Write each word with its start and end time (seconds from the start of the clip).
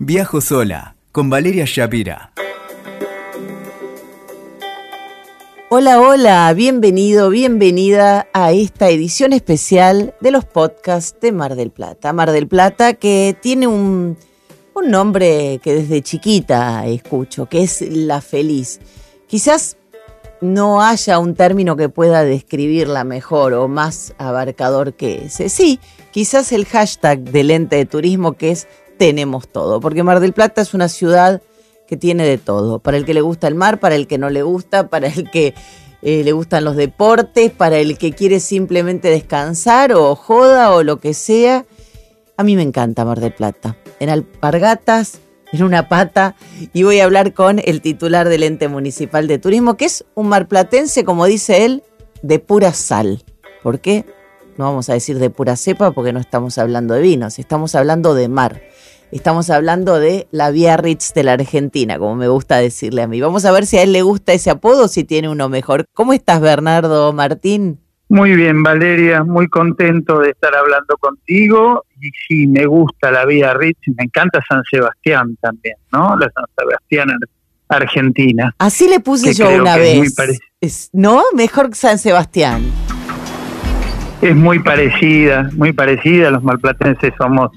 Viajo 0.00 0.40
sola 0.40 0.94
con 1.10 1.28
Valeria 1.28 1.64
Shapira. 1.66 2.30
Hola, 5.70 6.00
hola, 6.00 6.52
bienvenido, 6.54 7.30
bienvenida 7.30 8.28
a 8.32 8.52
esta 8.52 8.90
edición 8.90 9.32
especial 9.32 10.14
de 10.20 10.30
los 10.30 10.44
podcasts 10.44 11.18
de 11.20 11.32
Mar 11.32 11.56
del 11.56 11.72
Plata. 11.72 12.12
Mar 12.12 12.30
del 12.30 12.46
Plata 12.46 12.94
que 12.94 13.36
tiene 13.42 13.66
un, 13.66 14.16
un 14.72 14.88
nombre 14.88 15.58
que 15.64 15.74
desde 15.74 16.00
chiquita 16.00 16.86
escucho, 16.86 17.46
que 17.46 17.64
es 17.64 17.80
La 17.80 18.20
Feliz. 18.20 18.78
Quizás 19.26 19.78
no 20.40 20.80
haya 20.80 21.18
un 21.18 21.34
término 21.34 21.74
que 21.74 21.88
pueda 21.88 22.22
describirla 22.22 23.02
mejor 23.02 23.52
o 23.54 23.66
más 23.66 24.14
abarcador 24.18 24.94
que 24.94 25.24
ese. 25.24 25.48
Sí, 25.48 25.80
quizás 26.12 26.52
el 26.52 26.66
hashtag 26.66 27.18
del 27.18 27.50
ente 27.50 27.74
de 27.74 27.84
turismo 27.84 28.34
que 28.34 28.52
es 28.52 28.68
tenemos 28.98 29.48
todo, 29.48 29.80
porque 29.80 30.02
Mar 30.02 30.20
del 30.20 30.32
Plata 30.32 30.60
es 30.60 30.74
una 30.74 30.88
ciudad 30.88 31.40
que 31.86 31.96
tiene 31.96 32.26
de 32.26 32.36
todo, 32.36 32.80
para 32.80 32.98
el 32.98 33.06
que 33.06 33.14
le 33.14 33.22
gusta 33.22 33.48
el 33.48 33.54
mar, 33.54 33.80
para 33.80 33.94
el 33.94 34.06
que 34.06 34.18
no 34.18 34.28
le 34.28 34.42
gusta, 34.42 34.88
para 34.88 35.08
el 35.08 35.30
que 35.30 35.54
eh, 36.02 36.22
le 36.22 36.32
gustan 36.32 36.64
los 36.64 36.76
deportes, 36.76 37.50
para 37.50 37.78
el 37.78 37.96
que 37.96 38.12
quiere 38.12 38.40
simplemente 38.40 39.08
descansar 39.08 39.92
o 39.94 40.14
joda 40.14 40.72
o 40.74 40.82
lo 40.82 41.00
que 41.00 41.14
sea. 41.14 41.64
A 42.36 42.44
mí 42.44 42.56
me 42.56 42.62
encanta 42.62 43.04
Mar 43.04 43.20
del 43.20 43.32
Plata. 43.32 43.76
En 44.00 44.10
alpargatas, 44.10 45.18
en 45.50 45.62
una 45.62 45.88
pata, 45.88 46.36
y 46.74 46.82
voy 46.82 47.00
a 47.00 47.04
hablar 47.04 47.32
con 47.32 47.60
el 47.64 47.80
titular 47.80 48.28
del 48.28 48.42
ente 48.42 48.68
municipal 48.68 49.26
de 49.26 49.38
turismo, 49.38 49.76
que 49.76 49.86
es 49.86 50.04
un 50.14 50.28
marplatense, 50.28 51.04
como 51.04 51.24
dice 51.24 51.64
él, 51.64 51.82
de 52.22 52.38
pura 52.38 52.74
sal. 52.74 53.24
¿Por 53.62 53.80
qué? 53.80 54.04
No 54.58 54.64
vamos 54.64 54.90
a 54.90 54.92
decir 54.92 55.18
de 55.18 55.30
pura 55.30 55.56
cepa 55.56 55.92
porque 55.92 56.12
no 56.12 56.20
estamos 56.20 56.58
hablando 56.58 56.94
de 56.94 57.00
vinos, 57.00 57.38
estamos 57.38 57.74
hablando 57.74 58.14
de 58.14 58.28
mar. 58.28 58.60
Estamos 59.10 59.48
hablando 59.48 59.98
de 59.98 60.28
la 60.32 60.50
Biarritz 60.50 61.14
de 61.14 61.22
la 61.22 61.32
Argentina, 61.32 61.98
como 61.98 62.14
me 62.14 62.28
gusta 62.28 62.58
decirle 62.58 63.02
a 63.02 63.06
mí. 63.06 63.20
Vamos 63.22 63.46
a 63.46 63.52
ver 63.52 63.64
si 63.64 63.78
a 63.78 63.82
él 63.82 63.92
le 63.92 64.02
gusta 64.02 64.34
ese 64.34 64.50
apodo 64.50 64.84
o 64.84 64.88
si 64.88 65.04
tiene 65.04 65.30
uno 65.30 65.48
mejor. 65.48 65.86
¿Cómo 65.94 66.12
estás, 66.12 66.42
Bernardo 66.42 67.12
Martín? 67.14 67.80
Muy 68.10 68.36
bien, 68.36 68.62
Valeria, 68.62 69.24
muy 69.24 69.48
contento 69.48 70.18
de 70.20 70.30
estar 70.30 70.54
hablando 70.54 70.96
contigo. 70.98 71.84
Y 72.00 72.10
sí, 72.26 72.46
me 72.46 72.66
gusta 72.66 73.10
la 73.10 73.24
Biarritz, 73.24 73.78
me 73.96 74.04
encanta 74.04 74.44
San 74.46 74.62
Sebastián 74.70 75.36
también, 75.40 75.76
¿no? 75.90 76.14
La 76.16 76.30
San 76.30 76.44
Sebastián 76.56 77.08
Argentina. 77.68 78.54
Así 78.58 78.88
le 78.88 79.00
puse 79.00 79.32
yo 79.32 79.48
una 79.50 79.76
vez. 79.76 80.14
¿No? 80.92 81.22
Mejor 81.34 81.70
que 81.70 81.76
San 81.76 81.98
Sebastián. 81.98 82.62
Es 84.20 84.34
muy 84.34 84.58
parecida, 84.58 85.48
muy 85.54 85.72
parecida. 85.72 86.30
Los 86.30 86.42
malplatenses 86.42 87.14
somos 87.16 87.50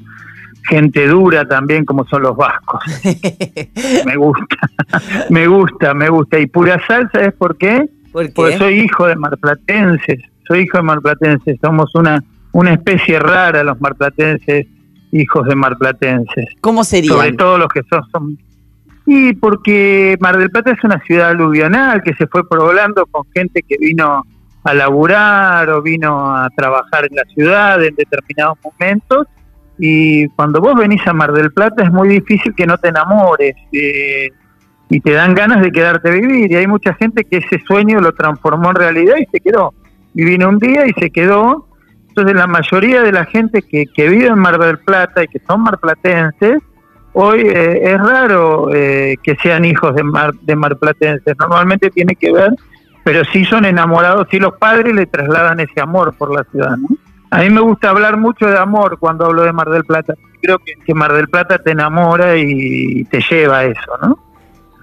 gente 0.68 1.08
dura 1.08 1.48
también 1.48 1.86
como 1.86 2.06
son 2.08 2.24
los 2.24 2.36
vascos. 2.36 2.84
me 4.06 4.16
gusta, 4.16 4.58
me 5.30 5.48
gusta, 5.48 5.94
me 5.94 6.10
gusta. 6.10 6.40
Y 6.40 6.48
pura 6.48 6.82
sal, 6.88 7.10
¿sabes 7.12 7.34
por 7.34 7.58
qué? 7.58 7.90
Porque 8.12 8.58
soy 8.58 8.82
hijo 8.82 9.08
de 9.08 9.16
marplatenses, 9.16 10.20
soy 10.48 10.62
hijo 10.62 10.78
de 10.78 10.84
marplatenses, 10.84 11.58
somos 11.62 11.96
una, 11.96 12.24
una 12.52 12.74
especie 12.74 13.20
rara 13.20 13.64
los 13.64 13.80
marplatenses, 13.80 14.68
hijos 15.12 15.48
de 15.48 15.56
marplatenses. 15.56 16.46
¿Cómo 16.60 16.84
sería? 16.84 17.12
Sobre 17.12 17.34
todo 17.34 17.58
los 17.58 17.70
que 17.70 17.82
son, 17.90 18.04
son... 18.12 18.38
Y 19.06 19.34
porque 19.34 20.18
Mar 20.20 20.38
del 20.38 20.52
Plata 20.52 20.72
es 20.72 20.84
una 20.84 21.00
ciudad 21.02 21.30
aluvional 21.30 22.04
que 22.04 22.14
se 22.16 22.28
fue 22.28 22.48
poblando 22.48 23.06
con 23.08 23.24
gente 23.34 23.64
que 23.64 23.78
vino 23.80 24.26
a 24.64 24.74
laburar 24.74 25.70
o 25.70 25.82
vino 25.82 26.36
a 26.36 26.50
trabajar 26.50 27.06
en 27.10 27.16
la 27.16 27.24
ciudad 27.34 27.84
en 27.84 27.96
determinados 27.96 28.58
momentos 28.64 29.28
y 29.78 30.28
cuando 30.30 30.62
vos 30.62 30.76
venís 30.76 31.06
a 31.08 31.14
Mar 31.14 31.32
del 31.32 31.52
Plata 31.52 31.84
es 31.84 31.92
muy 31.92 32.08
difícil 32.08 32.54
que 32.56 32.68
no 32.68 32.78
te 32.78 32.90
enamores 32.90 33.56
eh, 33.72 34.30
y 34.90 35.00
te 35.00 35.12
dan 35.12 35.34
ganas 35.34 35.62
de 35.62 35.72
quedarte 35.72 36.12
vivir. 36.12 36.52
Y 36.52 36.56
hay 36.56 36.68
mucha 36.68 36.94
gente 36.94 37.24
que 37.24 37.38
ese 37.38 37.60
sueño 37.66 38.00
lo 38.00 38.14
transformó 38.14 38.70
en 38.70 38.76
realidad 38.76 39.16
y 39.20 39.26
se 39.32 39.40
quedó. 39.40 39.74
Y 40.14 40.24
vino 40.26 40.50
un 40.50 40.60
día 40.60 40.86
y 40.86 40.94
se 40.94 41.10
quedó. 41.10 41.68
Entonces 42.10 42.36
la 42.36 42.48
mayoría 42.48 43.02
de 43.02 43.12
la 43.12 43.26
gente 43.26 43.62
que, 43.62 43.86
que 43.88 44.10
vive 44.10 44.28
en 44.28 44.38
Mar 44.38 44.60
del 44.60 44.78
Plata 44.80 45.24
y 45.24 45.28
que 45.28 45.40
son 45.48 45.64
marplatenses, 45.64 46.60
hoy 47.14 47.42
eh, 47.42 47.94
es 47.94 47.98
raro 47.98 48.74
eh, 48.74 49.16
que 49.24 49.36
sean 49.38 49.66
hijos 49.66 49.96
de, 49.96 50.04
mar, 50.04 50.34
de 50.42 50.56
marplatenses. 50.56 51.36
Normalmente 51.40 51.90
tiene 51.90 52.16
que 52.16 52.32
ver, 52.32 52.52
pero 53.04 53.24
sí 53.26 53.46
son 53.46 53.66
enamorados, 53.66 54.28
sí 54.30 54.40
los 54.40 54.54
padres 54.58 54.94
le 54.94 55.06
trasladan 55.06 55.60
ese 55.62 55.80
amor 55.80 56.14
por 56.18 56.36
la 56.36 56.44
ciudad. 56.52 56.78
¿no? 56.78 56.90
A 57.32 57.40
mí 57.40 57.50
me 57.50 57.62
gusta 57.62 57.90
hablar 57.90 58.18
mucho 58.18 58.46
de 58.46 58.58
amor 58.58 59.00
cuando 59.00 59.26
hablo 59.26 59.44
de 59.44 59.54
Mar 59.54 59.70
del 59.70 59.86
Plata. 59.86 60.16
Creo 60.42 60.60
que, 60.60 60.94
Mar 60.94 61.14
del 61.14 61.30
Plata 61.30 61.58
te 61.60 61.72
enamora 61.72 62.38
y 62.38 63.06
te 63.06 63.22
lleva 63.30 63.60
a 63.60 63.66
eso, 63.66 63.98
¿no? 64.02 64.20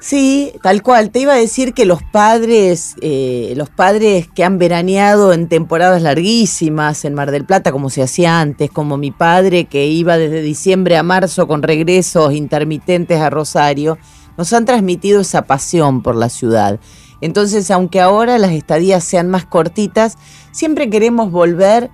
Sí, 0.00 0.52
tal 0.62 0.82
cual. 0.82 1.10
Te 1.10 1.18
iba 1.18 1.34
a 1.34 1.36
decir 1.36 1.74
que 1.74 1.84
los 1.84 2.02
padres, 2.02 2.94
eh, 3.02 3.52
los 3.56 3.68
padres 3.68 4.28
que 4.28 4.44
han 4.44 4.58
veraneado 4.58 5.32
en 5.32 5.48
temporadas 5.48 6.00
larguísimas 6.00 7.04
en 7.04 7.14
Mar 7.14 7.32
del 7.32 7.44
Plata, 7.44 7.70
como 7.70 7.90
se 7.90 8.02
hacía 8.02 8.40
antes, 8.40 8.70
como 8.70 8.96
mi 8.96 9.10
padre 9.10 9.64
que 9.66 9.86
iba 9.86 10.16
desde 10.16 10.40
diciembre 10.40 10.96
a 10.96 11.02
marzo 11.02 11.48
con 11.48 11.62
regresos 11.62 12.32
intermitentes 12.32 13.20
a 13.20 13.28
Rosario, 13.28 13.98
nos 14.38 14.52
han 14.54 14.64
transmitido 14.64 15.20
esa 15.20 15.42
pasión 15.42 16.02
por 16.02 16.14
la 16.14 16.28
ciudad. 16.28 16.78
Entonces, 17.20 17.70
aunque 17.72 18.00
ahora 18.00 18.38
las 18.38 18.52
estadías 18.52 19.02
sean 19.02 19.28
más 19.28 19.44
cortitas, 19.44 20.16
siempre 20.52 20.88
queremos 20.88 21.32
volver 21.32 21.90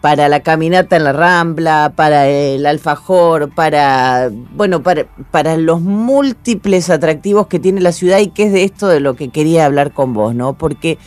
para 0.00 0.28
la 0.28 0.40
caminata 0.40 0.96
en 0.96 1.04
la 1.04 1.12
Rambla, 1.12 1.92
para 1.96 2.28
el 2.28 2.66
alfajor, 2.66 3.50
para 3.54 4.30
bueno, 4.54 4.82
para, 4.82 5.06
para 5.30 5.56
los 5.56 5.80
múltiples 5.80 6.88
atractivos 6.90 7.48
que 7.48 7.58
tiene 7.58 7.80
la 7.80 7.92
ciudad 7.92 8.18
y 8.18 8.28
que 8.28 8.44
es 8.44 8.52
de 8.52 8.64
esto 8.64 8.86
de 8.88 9.00
lo 9.00 9.14
que 9.14 9.30
quería 9.30 9.66
hablar 9.66 9.92
con 9.92 10.14
vos, 10.14 10.34
¿no? 10.34 10.54
Porque 10.54 10.98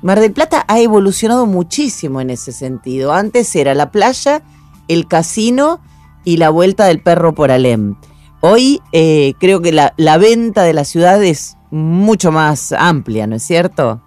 Mar 0.00 0.20
del 0.20 0.32
Plata 0.32 0.64
ha 0.68 0.80
evolucionado 0.80 1.44
muchísimo 1.46 2.20
en 2.20 2.30
ese 2.30 2.52
sentido. 2.52 3.12
Antes 3.12 3.54
era 3.54 3.74
la 3.74 3.90
playa, 3.90 4.42
el 4.86 5.06
casino 5.08 5.80
y 6.24 6.38
la 6.38 6.50
vuelta 6.50 6.86
del 6.86 7.02
perro 7.02 7.34
por 7.34 7.50
Alem. 7.50 7.96
Hoy 8.40 8.80
eh, 8.92 9.34
creo 9.40 9.60
que 9.60 9.72
la, 9.72 9.92
la 9.96 10.16
venta 10.16 10.62
de 10.62 10.72
la 10.72 10.84
ciudad 10.84 11.22
es 11.22 11.56
mucho 11.70 12.32
más 12.32 12.72
amplia, 12.72 13.26
¿no 13.26 13.36
es 13.36 13.42
cierto? 13.42 14.00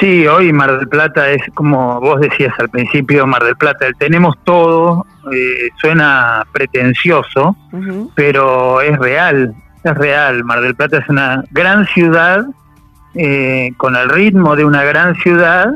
Sí, 0.00 0.26
hoy 0.28 0.52
Mar 0.52 0.78
del 0.78 0.88
Plata 0.88 1.28
es 1.28 1.42
como 1.54 2.00
vos 2.00 2.20
decías 2.20 2.54
al 2.58 2.68
principio, 2.68 3.26
Mar 3.26 3.42
del 3.42 3.56
Plata, 3.56 3.86
el 3.86 3.96
tenemos 3.96 4.36
todo, 4.44 5.04
eh, 5.32 5.70
suena 5.76 6.46
pretencioso, 6.52 7.56
pero 8.14 8.80
es 8.80 8.96
real, 8.98 9.54
es 9.82 9.94
real. 9.94 10.44
Mar 10.44 10.60
del 10.60 10.76
Plata 10.76 10.98
es 10.98 11.08
una 11.08 11.42
gran 11.50 11.84
ciudad, 11.86 12.46
eh, 13.14 13.72
con 13.76 13.96
el 13.96 14.08
ritmo 14.08 14.54
de 14.54 14.64
una 14.64 14.84
gran 14.84 15.16
ciudad, 15.16 15.72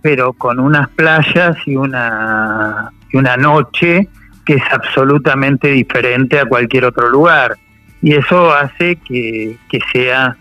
pero 0.00 0.32
con 0.32 0.60
unas 0.60 0.88
playas 0.90 1.56
y 1.66 1.74
una, 1.74 2.92
y 3.12 3.16
una 3.16 3.36
noche 3.36 4.08
que 4.46 4.54
es 4.54 4.62
absolutamente 4.70 5.68
diferente 5.68 6.38
a 6.38 6.44
cualquier 6.44 6.84
otro 6.84 7.08
lugar. 7.08 7.56
Y 8.00 8.14
eso 8.14 8.54
hace 8.54 8.94
que, 8.96 9.56
que 9.68 9.80
sea 9.92 10.36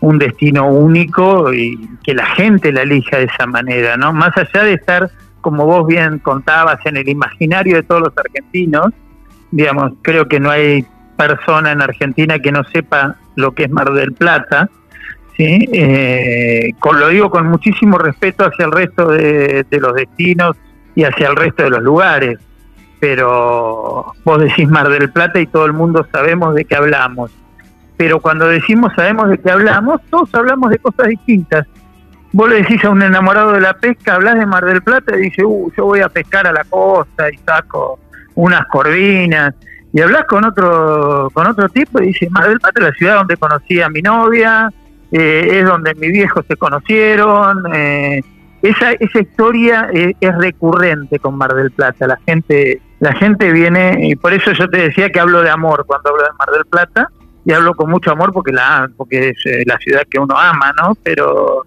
un 0.00 0.18
destino 0.18 0.68
único 0.68 1.52
y 1.52 1.88
que 2.04 2.14
la 2.14 2.26
gente 2.26 2.72
la 2.72 2.82
elija 2.82 3.18
de 3.18 3.24
esa 3.24 3.46
manera, 3.46 3.96
¿no? 3.96 4.12
Más 4.12 4.36
allá 4.36 4.64
de 4.64 4.74
estar, 4.74 5.10
como 5.40 5.66
vos 5.66 5.86
bien 5.86 6.18
contabas, 6.18 6.78
en 6.84 6.96
el 6.96 7.08
imaginario 7.08 7.76
de 7.76 7.82
todos 7.82 8.02
los 8.02 8.12
argentinos, 8.16 8.92
digamos, 9.50 9.92
creo 10.02 10.28
que 10.28 10.40
no 10.40 10.50
hay 10.50 10.84
persona 11.16 11.72
en 11.72 11.82
Argentina 11.82 12.38
que 12.38 12.52
no 12.52 12.62
sepa 12.64 13.16
lo 13.34 13.52
que 13.52 13.64
es 13.64 13.70
Mar 13.70 13.92
del 13.92 14.12
Plata, 14.12 14.70
¿sí? 15.36 15.68
Eh, 15.72 16.72
con, 16.78 17.00
lo 17.00 17.08
digo 17.08 17.30
con 17.30 17.48
muchísimo 17.48 17.98
respeto 17.98 18.44
hacia 18.44 18.66
el 18.66 18.72
resto 18.72 19.08
de, 19.08 19.64
de 19.68 19.80
los 19.80 19.94
destinos 19.94 20.56
y 20.94 21.04
hacia 21.04 21.28
el 21.28 21.36
resto 21.36 21.64
de 21.64 21.70
los 21.70 21.82
lugares, 21.82 22.38
pero 23.00 24.12
vos 24.24 24.40
decís 24.40 24.68
Mar 24.68 24.88
del 24.88 25.10
Plata 25.10 25.40
y 25.40 25.46
todo 25.46 25.66
el 25.66 25.72
mundo 25.72 26.06
sabemos 26.12 26.54
de 26.54 26.64
qué 26.64 26.76
hablamos 26.76 27.32
pero 27.98 28.20
cuando 28.20 28.48
decimos 28.48 28.92
sabemos 28.96 29.28
de 29.28 29.38
qué 29.38 29.50
hablamos, 29.50 30.00
todos 30.08 30.32
hablamos 30.34 30.70
de 30.70 30.78
cosas 30.78 31.08
distintas. 31.08 31.66
Vos 32.32 32.48
le 32.48 32.56
decís 32.56 32.82
a 32.84 32.90
un 32.90 33.02
enamorado 33.02 33.52
de 33.52 33.60
la 33.60 33.74
pesca, 33.74 34.14
hablas 34.14 34.36
de 34.36 34.46
Mar 34.46 34.64
del 34.64 34.82
Plata 34.82 35.16
y 35.16 35.22
dice, 35.22 35.44
uh, 35.44 35.72
yo 35.76 35.84
voy 35.84 36.00
a 36.00 36.08
pescar 36.08 36.46
a 36.46 36.52
la 36.52 36.62
costa 36.64 37.28
y 37.30 37.36
saco 37.38 37.98
unas 38.36 38.66
corvinas. 38.68 39.54
Y 39.92 40.00
hablas 40.00 40.24
con 40.26 40.44
otro 40.44 41.28
con 41.32 41.46
otro 41.48 41.68
tipo 41.70 42.00
y 42.00 42.08
dice, 42.08 42.28
Mar 42.30 42.48
del 42.48 42.60
Plata 42.60 42.80
es 42.80 42.86
la 42.86 42.92
ciudad 42.92 43.16
donde 43.16 43.36
conocí 43.36 43.80
a 43.80 43.88
mi 43.88 44.00
novia, 44.00 44.70
eh, 45.10 45.48
es 45.50 45.66
donde 45.66 45.94
mis 45.96 46.12
viejos 46.12 46.44
se 46.46 46.56
conocieron. 46.56 47.64
Eh, 47.74 48.20
esa, 48.62 48.92
esa 48.92 49.20
historia 49.20 49.88
eh, 49.92 50.14
es 50.20 50.36
recurrente 50.36 51.18
con 51.18 51.36
Mar 51.36 51.52
del 51.54 51.72
Plata. 51.72 52.06
La 52.06 52.18
gente, 52.26 52.80
la 53.00 53.14
gente 53.14 53.50
viene, 53.50 53.98
y 54.02 54.14
por 54.14 54.32
eso 54.32 54.52
yo 54.52 54.68
te 54.68 54.82
decía 54.82 55.10
que 55.10 55.18
hablo 55.18 55.42
de 55.42 55.50
amor 55.50 55.84
cuando 55.86 56.10
hablo 56.10 56.22
de 56.22 56.32
Mar 56.38 56.50
del 56.52 56.64
Plata, 56.66 57.10
y 57.48 57.52
hablo 57.52 57.74
con 57.74 57.90
mucho 57.90 58.10
amor 58.10 58.30
porque 58.30 58.52
la 58.52 58.90
porque 58.94 59.30
es 59.30 59.46
eh, 59.46 59.62
la 59.64 59.78
ciudad 59.78 60.02
que 60.08 60.20
uno 60.20 60.36
ama, 60.36 60.70
¿no? 60.78 60.94
Pero 61.02 61.64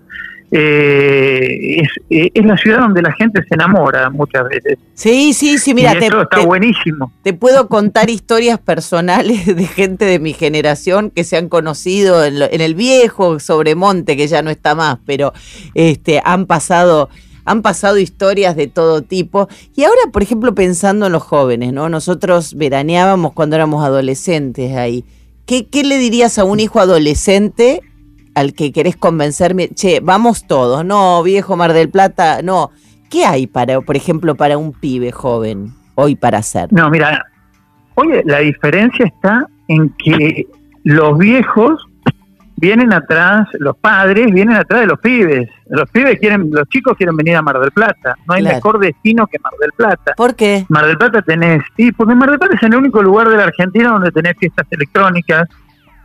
eh, 0.52 1.82
es, 1.82 1.90
es, 2.36 2.46
la 2.46 2.56
ciudad 2.56 2.82
donde 2.82 3.02
la 3.02 3.12
gente 3.14 3.42
se 3.42 3.56
enamora 3.56 4.12
muchas 4.12 4.48
veces. 4.48 4.78
Sí, 4.94 5.34
sí, 5.34 5.58
sí, 5.58 5.74
mira, 5.74 5.96
y 5.96 6.04
eso 6.04 6.22
está 6.22 6.46
buenísimo. 6.46 7.12
Te 7.24 7.34
puedo 7.34 7.68
contar 7.68 8.12
historias 8.12 8.60
personales 8.60 9.48
de 9.48 9.66
gente 9.66 10.06
de 10.06 10.20
mi 10.20 10.34
generación 10.34 11.10
que 11.10 11.24
se 11.24 11.36
han 11.36 11.50
conocido 11.50 12.24
en, 12.24 12.40
en 12.40 12.62
el 12.62 12.76
viejo 12.76 13.40
Sobremonte, 13.40 14.16
que 14.16 14.28
ya 14.28 14.44
no 14.44 14.52
está 14.52 14.76
más, 14.76 15.00
pero 15.08 15.34
este, 15.74 16.22
han 16.24 16.46
pasado 16.46 17.10
han 17.44 17.64
pasado 17.64 17.98
historias 17.98 18.56
de 18.56 18.68
todo 18.68 19.02
tipo. 19.02 19.50
Y 19.76 19.84
ahora, 19.84 20.12
por 20.14 20.22
ejemplo, 20.22 20.54
pensando 20.54 21.08
en 21.08 21.12
los 21.12 21.24
jóvenes, 21.24 21.74
¿no? 21.74 21.90
Nosotros 21.90 22.54
veraneábamos 22.54 23.34
cuando 23.34 23.56
éramos 23.56 23.84
adolescentes 23.84 24.78
ahí. 24.78 25.04
¿Qué, 25.46 25.68
qué 25.68 25.84
le 25.84 25.98
dirías 25.98 26.38
a 26.40 26.44
un 26.44 26.60
hijo 26.60 26.80
adolescente 26.80 27.82
al 28.36 28.54
que 28.54 28.72
querés 28.72 28.96
convencerme? 28.96 29.70
Che, 29.70 30.00
vamos 30.00 30.48
todos, 30.48 30.86
no, 30.86 31.22
viejo 31.24 31.56
Mar 31.58 31.74
del 31.74 31.90
Plata, 31.90 32.42
no. 32.42 32.72
¿Qué 33.10 33.26
hay 33.26 33.48
para, 33.48 33.82
por 33.82 33.98
ejemplo, 33.98 34.36
para 34.36 34.58
un 34.58 34.72
pibe 34.72 35.12
joven 35.12 35.74
hoy 35.96 36.16
para 36.16 36.38
hacer? 36.38 36.72
No, 36.72 36.90
mira, 36.90 37.26
oye, 37.96 38.24
la 38.26 38.40
diferencia 38.40 39.06
está 39.06 39.46
en 39.68 39.90
que 40.04 40.48
los 40.84 41.18
viejos 41.18 41.86
vienen 42.62 42.94
atrás, 42.94 43.48
los 43.54 43.76
padres 43.76 44.32
vienen 44.32 44.56
atrás 44.56 44.82
de 44.82 44.88
los 44.88 45.00
pibes. 45.00 45.50
Los 45.68 45.90
pibes 45.90 46.20
quieren, 46.20 46.50
los 46.52 46.70
chicos 46.70 46.96
quieren 46.96 47.18
venir 47.18 47.36
a 47.36 47.42
Mar 47.42 47.60
del 47.60 47.72
Plata. 47.72 48.16
No 48.28 48.36
hay 48.36 48.44
mejor 48.44 48.80
destino 48.80 49.26
que 49.26 49.40
Mar 49.40 49.54
del 49.60 49.72
Plata. 49.76 50.14
¿Por 50.16 50.36
qué? 50.36 50.66
Mar 50.70 50.86
del 50.86 50.98
Plata 50.98 51.24
tenés, 51.24 51.64
y 51.76 51.92
porque 51.92 52.14
Mar 52.14 52.30
del 52.30 52.38
Plata 52.38 52.56
es 52.56 52.64
el 52.64 52.76
único 52.76 53.02
lugar 53.02 53.30
de 53.30 53.38
la 53.38 53.46
Argentina 53.46 53.90
donde 53.90 54.12
tenés 54.12 54.38
fiestas 54.38 54.68
electrónicas, 54.70 55.50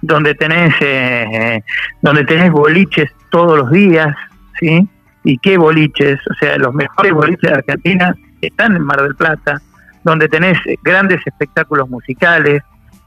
donde 0.01 0.35
tenés, 0.35 0.75
eh, 0.81 1.63
donde 2.01 2.25
tenés 2.25 2.51
boliches 2.51 3.11
todos 3.31 3.59
los 3.59 3.71
días, 3.71 4.17
¿sí? 4.59 4.89
¿Y 5.25 5.37
qué 5.39 5.59
boliches? 5.59 6.19
O 6.31 6.35
sea, 6.41 6.57
los 6.57 6.73
mejores 6.73 7.13
boliches 7.13 7.51
de 7.51 7.57
Argentina 7.57 8.17
están 8.41 8.77
en 8.77 8.83
Mar 8.83 9.03
del 9.03 9.15
Plata, 9.15 9.61
donde 10.05 10.27
tenés 10.29 10.59
grandes 10.83 11.21
espectáculos 11.27 11.91
musicales. 11.91 12.63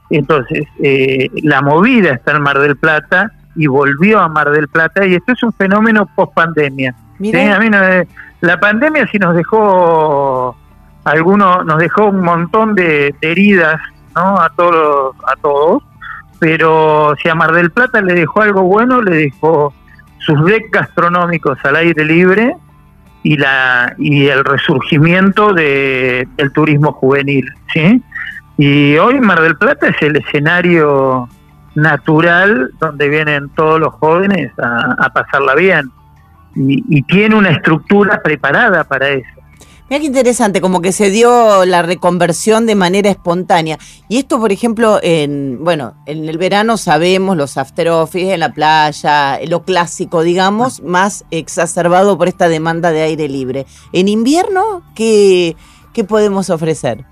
Entonces, 0.08 0.68
eh, 0.82 1.28
la 1.42 1.62
movida 1.62 2.12
está 2.12 2.36
en 2.36 2.42
Mar 2.42 2.60
del 2.60 2.76
Plata 2.76 3.32
y 3.60 3.66
volvió 3.66 4.20
a 4.20 4.28
Mar 4.28 4.50
del 4.50 4.68
Plata 4.68 5.04
y 5.04 5.14
esto 5.14 5.32
es 5.32 5.42
un 5.42 5.52
fenómeno 5.52 6.08
post 6.16 6.32
pandemia. 6.32 6.94
la 8.40 8.58
pandemia 8.58 9.06
sí 9.12 9.18
nos 9.18 9.36
dejó 9.36 10.56
algunos 11.04 11.66
nos 11.66 11.78
dejó 11.78 12.06
un 12.06 12.22
montón 12.22 12.74
de, 12.74 13.14
heridas 13.20 13.78
no 14.16 14.40
a 14.40 14.48
todos 14.56 15.14
a 15.26 15.36
todos 15.42 15.82
pero 16.38 17.14
si 17.22 17.28
a 17.28 17.34
Mar 17.34 17.52
del 17.52 17.70
Plata 17.70 18.00
le 18.00 18.14
dejó 18.14 18.40
algo 18.40 18.62
bueno 18.62 19.02
le 19.02 19.14
dejó 19.14 19.74
sus 20.20 20.42
decks 20.46 20.70
gastronómicos 20.70 21.58
al 21.62 21.76
aire 21.76 22.02
libre 22.02 22.56
y 23.22 23.36
la 23.36 23.94
y 23.98 24.28
el 24.28 24.42
resurgimiento 24.42 25.52
de, 25.52 26.26
del 26.38 26.50
turismo 26.52 26.92
juvenil 26.92 27.52
sí 27.74 28.02
y 28.56 28.96
hoy 28.96 29.20
Mar 29.20 29.42
del 29.42 29.56
Plata 29.58 29.88
es 29.88 30.00
el 30.00 30.16
escenario 30.16 31.28
natural 31.74 32.70
donde 32.78 33.08
vienen 33.08 33.48
todos 33.50 33.80
los 33.80 33.94
jóvenes 33.94 34.52
a, 34.58 35.10
pasarla 35.12 35.54
bien. 35.54 35.90
Y, 36.54 37.02
tiene 37.02 37.36
una 37.36 37.50
estructura 37.50 38.20
preparada 38.22 38.84
para 38.84 39.08
eso. 39.08 39.28
Mira 39.88 40.00
qué 40.00 40.06
interesante, 40.06 40.60
como 40.60 40.80
que 40.80 40.92
se 40.92 41.10
dio 41.10 41.64
la 41.64 41.82
reconversión 41.82 42.64
de 42.66 42.76
manera 42.76 43.10
espontánea. 43.10 43.76
Y 44.08 44.18
esto, 44.18 44.38
por 44.38 44.52
ejemplo, 44.52 45.00
en 45.02 45.58
bueno, 45.64 45.94
en 46.06 46.28
el 46.28 46.38
verano 46.38 46.76
sabemos 46.76 47.36
los 47.36 47.56
after 47.56 47.88
office 47.88 48.34
en 48.34 48.40
la 48.40 48.52
playa, 48.52 49.40
lo 49.48 49.64
clásico, 49.64 50.22
digamos, 50.22 50.80
más 50.82 51.24
exacerbado 51.32 52.16
por 52.16 52.28
esta 52.28 52.48
demanda 52.48 52.92
de 52.92 53.02
aire 53.02 53.28
libre. 53.28 53.66
En 53.92 54.06
invierno, 54.06 54.82
¿qué, 54.94 55.56
qué 55.92 56.04
podemos 56.04 56.50
ofrecer? 56.50 57.04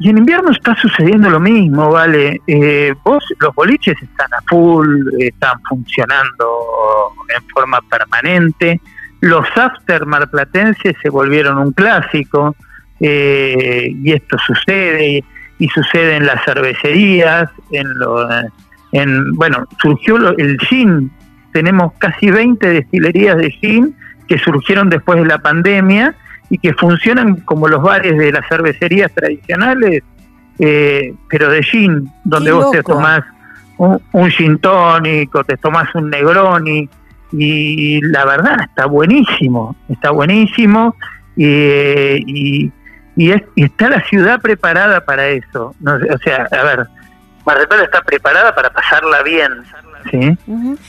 Y 0.00 0.10
en 0.10 0.18
invierno 0.18 0.50
está 0.52 0.76
sucediendo 0.76 1.28
lo 1.28 1.40
mismo, 1.40 1.90
¿vale? 1.90 2.40
Eh, 2.46 2.94
vos, 3.02 3.24
los 3.40 3.52
boliches 3.54 4.00
están 4.00 4.32
a 4.32 4.40
full, 4.48 5.08
están 5.18 5.60
funcionando 5.68 7.12
en 7.36 7.42
forma 7.48 7.80
permanente. 7.90 8.80
Los 9.20 9.44
after 9.56 10.06
marplatenses 10.06 10.94
se 11.02 11.10
volvieron 11.10 11.58
un 11.58 11.72
clásico, 11.72 12.54
eh, 13.00 13.92
y 13.92 14.12
esto 14.12 14.38
sucede, 14.38 15.24
y 15.58 15.68
sucede 15.68 16.16
en 16.16 16.26
las 16.26 16.44
cervecerías, 16.44 17.50
en, 17.72 17.98
lo, 17.98 18.28
en 18.92 19.32
bueno, 19.34 19.66
surgió 19.80 20.16
el 20.36 20.60
gin, 20.60 21.10
tenemos 21.52 21.92
casi 21.98 22.30
20 22.30 22.68
destilerías 22.68 23.36
de 23.36 23.50
gin 23.50 23.96
que 24.28 24.38
surgieron 24.38 24.90
después 24.90 25.18
de 25.18 25.26
la 25.26 25.38
pandemia, 25.38 26.14
y 26.50 26.58
que 26.58 26.72
funcionan 26.74 27.36
como 27.40 27.68
los 27.68 27.82
bares 27.82 28.16
de 28.16 28.32
las 28.32 28.46
cervecerías 28.48 29.12
tradicionales, 29.12 30.02
eh, 30.58 31.14
pero 31.28 31.50
de 31.50 31.62
gin, 31.62 32.10
donde 32.24 32.52
vos 32.52 32.70
te 32.70 32.82
tomás 32.82 33.22
un, 33.76 34.30
gin 34.30 34.58
tónico, 34.58 35.44
te 35.44 35.56
tomás 35.56 35.94
un 35.94 36.10
negroni, 36.10 36.88
y 37.32 38.00
la 38.00 38.24
verdad 38.24 38.56
está 38.62 38.86
buenísimo, 38.86 39.76
está 39.88 40.10
buenísimo, 40.10 40.96
y, 41.36 42.72
y, 43.16 43.32
está 43.56 43.88
la 43.90 44.00
ciudad 44.04 44.40
preparada 44.40 45.04
para 45.04 45.28
eso. 45.28 45.74
No, 45.80 45.94
o 45.94 46.18
sea, 46.18 46.48
a 46.50 46.64
ver, 46.64 46.86
Mar 47.44 47.58
del 47.58 47.68
Plata 47.68 47.84
está 47.84 48.02
preparada 48.02 48.54
para 48.54 48.70
pasarla 48.70 49.22
bien, 49.22 49.50
¿sí? 50.10 50.38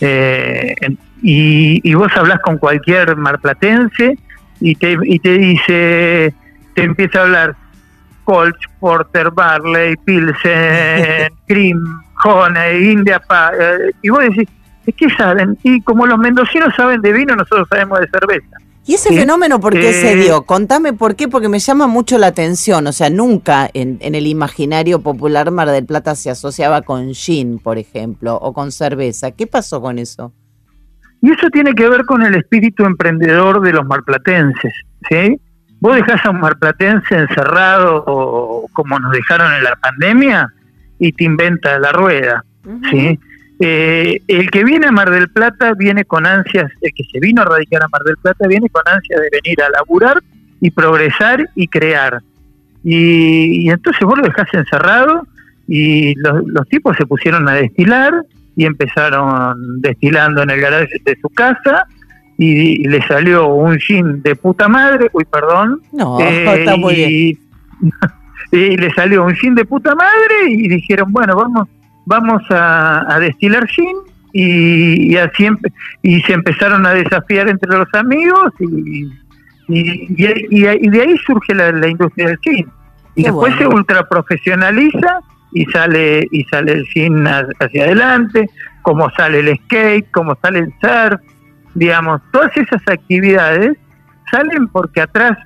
Eh, 0.01 0.75
y, 1.21 1.81
y 1.83 1.93
vos 1.93 2.11
hablas 2.15 2.39
con 2.39 2.57
cualquier 2.57 3.15
marplatense 3.17 4.17
y 4.59 4.75
te, 4.75 4.97
y 5.03 5.19
te 5.19 5.37
dice, 5.37 6.33
te 6.75 6.83
empieza 6.83 7.19
a 7.19 7.23
hablar 7.23 7.55
Colch, 8.23 8.57
Porter, 8.79 9.31
Barley, 9.31 9.95
Pilsen, 10.05 11.33
Cream, 11.47 12.01
Honey, 12.23 12.91
India 12.91 13.19
Pa, 13.19 13.51
eh, 13.59 13.91
y 14.01 14.09
vos 14.09 14.19
decís, 14.19 14.47
¿de 14.85 14.93
qué 14.93 15.09
saben? 15.17 15.57
Y 15.63 15.81
como 15.81 16.05
los 16.05 16.19
mendocinos 16.19 16.73
saben 16.75 17.01
de 17.01 17.11
vino, 17.11 17.35
nosotros 17.35 17.67
sabemos 17.69 17.99
de 17.99 18.07
cerveza. 18.09 18.57
¿Y 18.85 18.95
ese 18.95 19.13
fenómeno 19.13 19.59
por 19.59 19.73
qué 19.73 19.93
se 19.93 20.13
eh, 20.13 20.15
dio? 20.15 20.43
Contame 20.43 20.93
por 20.93 21.15
qué, 21.15 21.27
porque 21.27 21.47
me 21.47 21.59
llama 21.59 21.85
mucho 21.85 22.17
la 22.17 22.27
atención. 22.27 22.87
O 22.87 22.91
sea, 22.91 23.11
nunca 23.11 23.69
en, 23.73 23.99
en, 24.01 24.15
el 24.15 24.25
imaginario 24.25 24.99
popular 25.01 25.51
Mar 25.51 25.69
del 25.69 25.85
Plata 25.85 26.15
se 26.15 26.31
asociaba 26.31 26.81
con 26.81 27.13
gin, 27.13 27.59
por 27.59 27.77
ejemplo, 27.77 28.35
o 28.35 28.51
con 28.51 28.71
cerveza. 28.71 29.29
¿Qué 29.29 29.45
pasó 29.45 29.79
con 29.79 29.99
eso? 29.99 30.33
Y 31.21 31.31
eso 31.31 31.49
tiene 31.49 31.73
que 31.73 31.89
ver 31.89 32.05
con 32.05 32.23
el 32.23 32.35
espíritu 32.35 32.85
emprendedor 32.85 33.61
de 33.61 33.73
los 33.73 33.85
marplatenses, 33.85 34.73
¿sí? 35.09 35.39
Vos 35.81 35.95
dejás 35.95 36.25
a 36.25 36.29
un 36.29 36.39
marplatense 36.39 37.15
encerrado 37.15 38.03
o 38.05 38.67
como 38.73 38.99
nos 38.99 39.11
dejaron 39.11 39.53
en 39.53 39.63
la 39.63 39.75
pandemia 39.75 40.53
y 40.97 41.11
te 41.13 41.23
inventa 41.25 41.79
la 41.79 41.91
rueda, 41.91 42.43
¿sí? 42.89 43.19
Eh, 43.61 44.21
el 44.27 44.49
que 44.51 44.63
viene 44.63 44.87
a 44.87 44.91
Mar 44.91 45.11
del 45.11 45.29
Plata 45.29 45.73
viene 45.73 46.05
con 46.05 46.25
ansias, 46.25 46.71
el 46.81 46.93
que 46.93 47.03
se 47.03 47.19
vino 47.19 47.41
a 47.41 47.45
radicar 47.45 47.83
a 47.83 47.89
Mar 47.89 48.03
del 48.03 48.15
Plata 48.17 48.47
viene 48.47 48.69
con 48.69 48.81
ansias 48.85 49.19
de 49.19 49.29
venir 49.43 49.61
a 49.61 49.69
laburar 49.69 50.21
y 50.61 50.71
progresar 50.71 51.49
y 51.55 51.67
crear. 51.67 52.21
Y, 52.83 53.69
entonces 53.69 54.01
vos 54.03 54.17
lo 54.17 54.23
dejás 54.23 54.47
encerrado 54.53 55.27
y 55.67 56.15
los, 56.15 56.47
los 56.47 56.67
tipos 56.69 56.95
se 56.95 57.05
pusieron 57.05 57.49
a 57.49 57.53
destilar 57.53 58.23
y 58.59 58.65
empezaron 58.65 59.79
destilando 59.79 60.43
en 60.43 60.49
el 60.49 60.59
garaje 60.59 61.01
de 61.05 61.17
su 61.21 61.29
casa 61.29 61.87
y, 62.37 62.85
le 62.85 63.01
salió 63.07 63.47
un 63.47 63.77
gin 63.79 64.21
de 64.21 64.35
puta 64.35 64.67
madre, 64.67 65.09
uy, 65.13 65.23
perdón. 65.23 65.81
No, 65.93 66.19
está 66.19 66.75
muy 66.75 66.93
y, 66.93 67.39
bien. 67.79 67.93
y 68.51 68.75
le 68.75 68.93
salió 68.93 69.23
un 69.23 69.33
gin 69.35 69.55
de 69.55 69.63
puta 69.63 69.95
madre 69.95 70.49
y 70.49 70.67
dijeron, 70.67 71.09
bueno, 71.13 71.37
vamos 71.37 71.69
vamos 72.05 72.41
a, 72.49 73.17
destilar 73.21 73.65
gin 73.67 73.95
y, 74.33 75.15
así 75.15 75.47
y 76.01 76.19
se 76.23 76.33
empezaron 76.33 76.85
a 76.85 76.93
desafiar 76.93 77.47
entre 77.47 77.77
los 77.77 77.87
amigos 77.93 78.51
y, 78.59 79.09
y, 79.69 80.89
de 80.89 81.01
ahí 81.01 81.17
surge 81.25 81.55
la, 81.55 81.87
industria 81.87 82.27
del 82.27 82.39
gin. 82.39 82.67
Y 83.15 83.23
después 83.23 83.55
se 83.55 83.67
ultra 83.67 84.05
profesionaliza 84.09 85.21
y 85.51 85.65
sale 85.65 86.27
y 86.31 86.43
sale 86.45 86.73
el 86.73 86.87
cine 86.87 87.29
hacia 87.59 87.83
adelante, 87.83 88.49
como 88.81 89.09
sale 89.11 89.39
el 89.39 89.57
skate, 89.57 90.09
como 90.11 90.37
sale 90.41 90.59
el 90.59 90.73
surf, 90.81 91.21
digamos, 91.73 92.21
todas 92.31 92.55
esas 92.57 92.81
actividades 92.87 93.77
salen 94.31 94.67
porque 94.67 95.01
atrás 95.01 95.37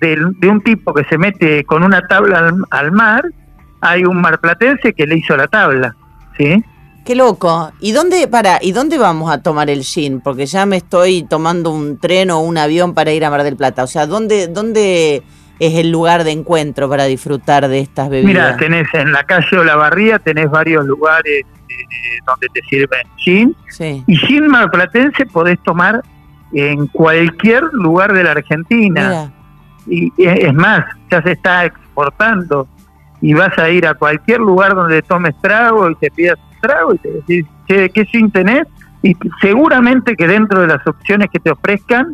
de, 0.00 0.48
un 0.48 0.60
tipo 0.62 0.92
que 0.92 1.04
se 1.04 1.18
mete 1.18 1.64
con 1.64 1.82
una 1.82 2.06
tabla 2.06 2.52
al, 2.70 2.92
mar, 2.92 3.24
hay 3.80 4.04
un 4.04 4.20
marplatense 4.20 4.92
que 4.92 5.06
le 5.06 5.16
hizo 5.16 5.36
la 5.36 5.46
tabla, 5.46 5.96
¿sí? 6.36 6.62
Qué 7.04 7.14
loco. 7.14 7.70
¿Y 7.80 7.92
dónde 7.92 8.26
para 8.26 8.58
y 8.60 8.72
dónde 8.72 8.98
vamos 8.98 9.30
a 9.30 9.40
tomar 9.40 9.70
el 9.70 9.84
gin? 9.84 10.20
Porque 10.20 10.46
ya 10.46 10.66
me 10.66 10.76
estoy 10.76 11.22
tomando 11.22 11.70
un 11.70 11.98
tren 11.98 12.30
o 12.30 12.40
un 12.40 12.58
avión 12.58 12.94
para 12.94 13.12
ir 13.12 13.24
a 13.24 13.30
Mar 13.30 13.44
del 13.44 13.56
Plata. 13.56 13.84
O 13.84 13.86
sea, 13.86 14.06
¿dónde 14.06 14.48
dónde 14.48 15.22
es 15.58 15.74
el 15.74 15.90
lugar 15.90 16.24
de 16.24 16.32
encuentro 16.32 16.88
para 16.88 17.04
disfrutar 17.04 17.68
de 17.68 17.80
estas 17.80 18.08
bebidas? 18.08 18.26
Mira, 18.26 18.56
tenés 18.56 18.92
en 18.94 19.12
la 19.12 19.24
calle 19.24 19.58
Olavarría, 19.58 20.18
tenés 20.18 20.50
varios 20.50 20.84
lugares 20.84 21.42
eh, 21.68 22.18
donde 22.26 22.48
te 22.52 22.60
sirven 22.68 23.06
gin. 23.16 23.56
Y 24.06 24.16
gin 24.16 24.46
marplatense 24.48 25.26
podés 25.26 25.58
tomar 25.62 26.02
en 26.52 26.86
cualquier 26.88 27.64
lugar 27.72 28.12
de 28.12 28.24
la 28.24 28.32
Argentina. 28.32 29.32
Y 29.86 30.12
es 30.18 30.52
más, 30.54 30.84
ya 31.10 31.22
se 31.22 31.32
está 31.32 31.64
exportando 31.64 32.68
y 33.20 33.34
vas 33.34 33.56
a 33.58 33.70
ir 33.70 33.86
a 33.86 33.94
cualquier 33.94 34.40
lugar 34.40 34.74
donde 34.74 35.00
tomes 35.02 35.34
trago 35.40 35.88
y 35.90 35.94
te 35.96 36.10
pidas 36.10 36.38
trago 36.60 36.94
y 36.94 36.98
te 36.98 37.10
decís, 37.10 37.46
¿qué 37.66 38.08
sin 38.10 38.30
tenés? 38.30 38.66
Y 39.02 39.16
seguramente 39.40 40.16
que 40.16 40.26
dentro 40.26 40.60
de 40.60 40.66
las 40.66 40.84
opciones 40.86 41.28
que 41.30 41.38
te 41.38 41.50
ofrezcan, 41.50 42.12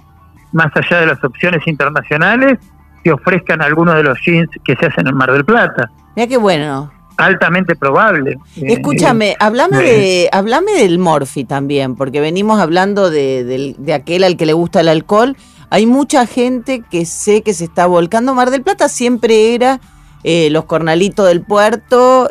más 0.53 0.71
allá 0.75 1.01
de 1.01 1.07
las 1.07 1.25
opciones 1.25 1.67
internacionales, 1.67 2.59
te 3.03 3.13
ofrezcan 3.13 3.63
algunos 3.63 3.95
de 3.97 4.03
los 4.03 4.19
jeans 4.25 4.49
que 4.65 4.77
se 4.77 4.87
hacen 4.87 5.07
en 5.07 5.15
Mar 5.15 5.33
del 5.33 5.45
Plata. 5.45 5.91
Mira 6.15 6.29
qué 6.29 6.37
bueno 6.37 6.91
altamente 7.17 7.77
probable. 7.77 8.39
Eh, 8.57 8.65
Escúchame, 8.69 9.31
eh, 9.31 9.37
hablame, 9.39 9.79
de, 9.79 10.29
hablame 10.33 10.73
del 10.73 10.99
Morphy 10.99 11.45
también, 11.45 11.95
porque 11.95 12.21
venimos 12.21 12.61
hablando 12.61 13.11
de, 13.11 13.75
de, 13.79 13.95
aquel 13.95 14.25
al 14.25 14.37
que 14.37 14.47
le 14.47 14.53
gusta 14.53 14.81
el 14.81 14.89
alcohol. 14.89 15.37
Hay 15.71 15.87
mucha 15.87 16.27
gente 16.27 16.83
que 16.91 17.07
sé 17.07 17.43
que 17.43 17.55
se 17.55 17.65
está 17.65 17.87
volcando. 17.87 18.35
Mar 18.35 18.51
del 18.51 18.63
Plata 18.63 18.89
siempre 18.89 19.55
era 19.55 19.81
eh, 20.23 20.51
los 20.51 20.65
cornalitos 20.67 21.27
del 21.27 21.43
puerto, 21.43 22.29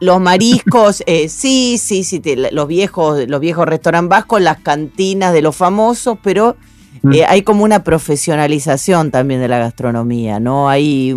los 0.00 0.20
mariscos, 0.20 1.02
sí, 1.28 1.78
sí, 1.78 2.04
sí, 2.04 2.22
los 2.52 2.68
viejos, 2.68 3.26
los 3.28 3.40
viejos 3.40 3.66
restaurantes 3.66 4.10
vascos, 4.10 4.40
las 4.40 4.58
cantinas 4.58 5.32
de 5.32 5.42
los 5.42 5.56
famosos, 5.56 6.18
pero 6.22 6.56
mm. 7.02 7.12
hay 7.26 7.42
como 7.42 7.64
una 7.64 7.82
profesionalización 7.84 9.10
también 9.10 9.40
de 9.40 9.48
la 9.48 9.58
gastronomía, 9.58 10.40
¿no? 10.40 10.68
Hay 10.68 11.14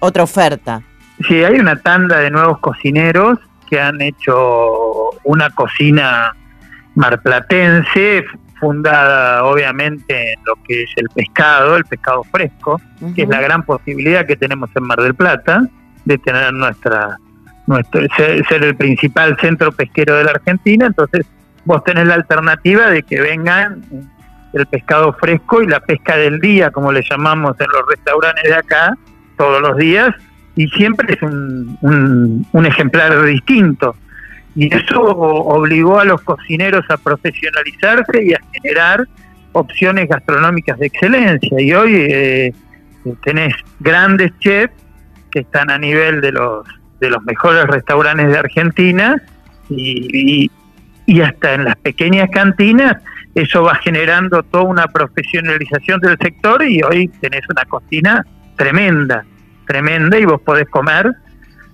otra 0.00 0.22
oferta. 0.22 0.82
Sí, 1.26 1.42
hay 1.42 1.58
una 1.58 1.76
tanda 1.76 2.18
de 2.18 2.30
nuevos 2.30 2.58
cocineros 2.58 3.38
que 3.68 3.80
han 3.80 4.00
hecho 4.00 5.10
una 5.24 5.50
cocina 5.50 6.34
marplatense, 6.94 8.24
fundada 8.58 9.44
obviamente 9.44 10.32
en 10.32 10.40
lo 10.44 10.54
que 10.66 10.82
es 10.82 10.90
el 10.96 11.08
pescado, 11.14 11.76
el 11.76 11.84
pescado 11.84 12.24
fresco, 12.24 12.80
que 13.14 13.22
es 13.22 13.28
la 13.28 13.40
gran 13.40 13.62
posibilidad 13.62 14.26
que 14.26 14.36
tenemos 14.36 14.70
en 14.74 14.84
Mar 14.84 15.00
del 15.00 15.14
Plata 15.14 15.62
de 16.04 16.18
tener 16.18 16.52
nuestra, 16.52 17.18
nuestro, 17.66 18.02
ser, 18.16 18.64
el 18.64 18.74
principal 18.74 19.36
centro 19.40 19.70
pesquero 19.72 20.16
de 20.16 20.24
la 20.24 20.30
Argentina, 20.32 20.86
entonces 20.86 21.26
vos 21.64 21.84
tenés 21.84 22.06
la 22.06 22.14
alternativa 22.14 22.90
de 22.90 23.02
que 23.02 23.20
vengan 23.20 23.82
el 24.52 24.66
pescado 24.66 25.12
fresco 25.14 25.62
y 25.62 25.66
la 25.66 25.80
pesca 25.80 26.16
del 26.16 26.40
día, 26.40 26.70
como 26.70 26.92
le 26.92 27.02
llamamos 27.08 27.56
en 27.60 27.66
los 27.66 27.86
restaurantes 27.88 28.44
de 28.44 28.54
acá, 28.54 28.94
todos 29.36 29.60
los 29.60 29.76
días, 29.76 30.14
y 30.56 30.66
siempre 30.68 31.14
es 31.14 31.22
un, 31.22 32.46
un, 32.52 32.66
ejemplar 32.66 33.22
distinto. 33.24 33.94
Y 34.56 34.74
eso 34.74 35.00
obligó 35.00 36.00
a 36.00 36.04
los 36.04 36.20
cocineros 36.22 36.84
a 36.88 36.96
profesionalizarse 36.96 38.24
y 38.24 38.32
a 38.32 38.40
generar 38.52 39.06
opciones 39.52 40.08
gastronómicas 40.08 40.78
de 40.78 40.86
excelencia. 40.86 41.60
Y 41.60 41.72
hoy 41.72 41.94
eh, 41.94 42.52
tenés 43.22 43.54
grandes 43.78 44.32
chefs 44.40 44.74
que 45.30 45.40
están 45.40 45.70
a 45.70 45.78
nivel 45.78 46.20
de 46.20 46.32
los, 46.32 46.66
de 46.98 47.10
los 47.10 47.22
mejores 47.22 47.64
restaurantes 47.66 48.28
de 48.28 48.38
Argentina 48.38 49.22
y, 49.68 50.44
y 50.44 50.50
hasta 51.20 51.54
en 51.54 51.64
las 51.64 51.76
pequeñas 51.76 52.28
cantinas 52.30 52.96
eso 53.34 53.62
va 53.62 53.76
generando 53.76 54.42
toda 54.42 54.64
una 54.64 54.86
profesionalización 54.86 56.00
del 56.00 56.18
sector 56.18 56.62
y 56.62 56.82
hoy 56.82 57.08
tenés 57.20 57.42
una 57.48 57.64
cocina 57.64 58.24
tremenda 58.56 59.24
tremenda 59.68 60.18
y 60.18 60.24
vos 60.24 60.40
podés 60.40 60.68
comer 60.68 61.14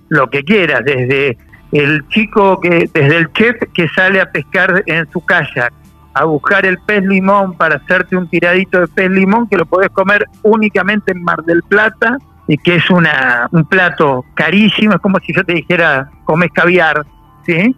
lo 0.09 0.29
que 0.29 0.43
quieras, 0.43 0.81
desde 0.85 1.37
el 1.71 2.07
chico 2.09 2.59
que, 2.61 2.87
desde 2.93 3.17
el 3.17 3.31
chef 3.33 3.55
que 3.73 3.87
sale 3.89 4.21
a 4.21 4.29
pescar 4.29 4.83
en 4.85 5.09
su 5.11 5.25
kayak, 5.25 5.73
a 6.13 6.25
buscar 6.25 6.65
el 6.65 6.77
pez 6.85 7.03
limón 7.03 7.57
para 7.57 7.77
hacerte 7.77 8.15
un 8.15 8.29
tiradito 8.29 8.79
de 8.79 8.87
pez 8.87 9.09
limón 9.09 9.47
que 9.47 9.57
lo 9.57 9.65
podés 9.65 9.89
comer 9.89 10.27
únicamente 10.43 11.11
en 11.11 11.23
Mar 11.23 11.43
del 11.43 11.63
Plata 11.63 12.17
y 12.47 12.57
que 12.57 12.75
es 12.75 12.89
una, 12.91 13.49
un 13.51 13.65
plato 13.65 14.23
carísimo, 14.35 14.93
es 14.93 15.01
como 15.01 15.17
si 15.19 15.33
yo 15.33 15.43
te 15.43 15.53
dijera 15.53 16.11
comes 16.25 16.51
caviar, 16.53 17.03
¿sí? 17.45 17.75